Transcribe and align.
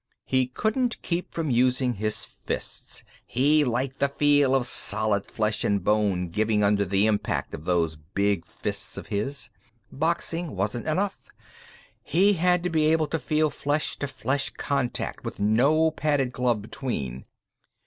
He 0.25 0.47
couldn't 0.47 0.99
keep 1.03 1.31
from 1.31 1.51
using 1.51 1.93
his 1.93 2.25
fists. 2.25 3.03
He 3.23 3.63
liked 3.63 3.99
the 3.99 4.07
feel 4.07 4.55
of 4.55 4.65
solid 4.65 5.27
flesh 5.27 5.63
and 5.63 5.83
bone 5.83 6.29
giving 6.29 6.63
under 6.63 6.85
the 6.85 7.05
impact 7.05 7.53
of 7.53 7.65
those 7.65 7.97
big 8.15 8.43
fists 8.47 8.97
of 8.97 9.05
his. 9.05 9.51
Boxing 9.91 10.55
wasn't 10.55 10.87
enough; 10.87 11.19
he 12.01 12.33
had 12.33 12.63
to 12.63 12.69
be 12.71 12.85
able 12.85 13.05
to 13.09 13.19
feel 13.19 13.51
flesh 13.51 13.95
to 13.97 14.07
flesh 14.07 14.49
contact, 14.49 15.23
with 15.23 15.39
no 15.39 15.91
padded 15.91 16.31
glove 16.31 16.63
between. 16.63 17.25